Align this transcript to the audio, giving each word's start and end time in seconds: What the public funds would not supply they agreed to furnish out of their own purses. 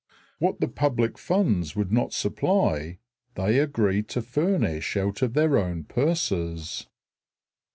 What 0.39 0.59
the 0.59 0.67
public 0.67 1.19
funds 1.19 1.75
would 1.75 1.91
not 1.91 2.11
supply 2.11 2.97
they 3.35 3.59
agreed 3.59 4.07
to 4.07 4.23
furnish 4.23 4.97
out 4.97 5.21
of 5.21 5.35
their 5.35 5.59
own 5.59 5.83
purses. 5.83 6.87